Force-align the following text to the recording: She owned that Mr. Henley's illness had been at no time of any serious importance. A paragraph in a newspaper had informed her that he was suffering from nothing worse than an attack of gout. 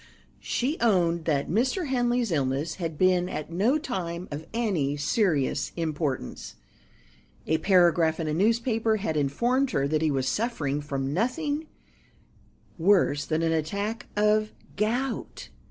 She 0.39 0.79
owned 0.79 1.25
that 1.25 1.47
Mr. 1.47 1.85
Henley's 1.89 2.31
illness 2.31 2.77
had 2.81 2.97
been 2.97 3.29
at 3.29 3.51
no 3.51 3.77
time 3.77 4.27
of 4.31 4.47
any 4.51 4.97
serious 4.97 5.71
importance. 5.75 6.55
A 7.45 7.59
paragraph 7.59 8.19
in 8.19 8.27
a 8.27 8.33
newspaper 8.33 8.95
had 8.95 9.15
informed 9.15 9.69
her 9.69 9.87
that 9.87 10.01
he 10.01 10.09
was 10.09 10.27
suffering 10.27 10.81
from 10.81 11.13
nothing 11.13 11.67
worse 12.79 13.27
than 13.27 13.43
an 13.43 13.51
attack 13.51 14.07
of 14.17 14.51
gout. 14.75 15.49